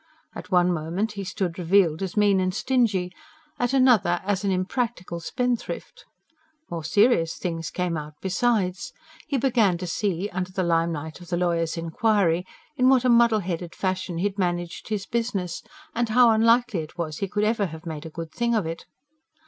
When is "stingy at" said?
2.55-3.71